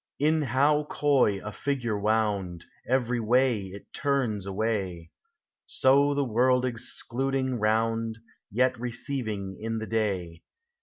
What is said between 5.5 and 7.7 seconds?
So the world excluding